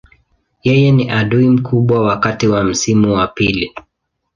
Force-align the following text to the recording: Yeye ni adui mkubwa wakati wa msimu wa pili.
Yeye 0.63 0.91
ni 0.91 1.09
adui 1.11 1.49
mkubwa 1.49 2.01
wakati 2.01 2.47
wa 2.47 2.63
msimu 2.63 3.13
wa 3.13 3.27
pili. 3.27 3.75